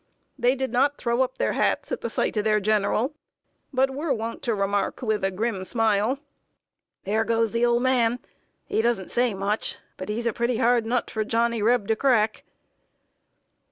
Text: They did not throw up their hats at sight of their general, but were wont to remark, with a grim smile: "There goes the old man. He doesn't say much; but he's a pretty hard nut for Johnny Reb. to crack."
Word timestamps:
They 0.35 0.55
did 0.55 0.71
not 0.71 0.97
throw 0.97 1.21
up 1.21 1.37
their 1.37 1.53
hats 1.53 1.91
at 1.91 2.01
sight 2.11 2.35
of 2.35 2.43
their 2.43 2.59
general, 2.59 3.13
but 3.71 3.91
were 3.91 4.11
wont 4.11 4.41
to 4.41 4.55
remark, 4.55 5.03
with 5.03 5.23
a 5.23 5.29
grim 5.29 5.63
smile: 5.63 6.17
"There 7.03 7.23
goes 7.23 7.51
the 7.51 7.67
old 7.67 7.83
man. 7.83 8.17
He 8.65 8.81
doesn't 8.81 9.11
say 9.11 9.35
much; 9.35 9.77
but 9.97 10.09
he's 10.09 10.25
a 10.25 10.33
pretty 10.33 10.57
hard 10.57 10.87
nut 10.87 11.11
for 11.11 11.23
Johnny 11.23 11.61
Reb. 11.61 11.87
to 11.87 11.95
crack." 11.95 12.43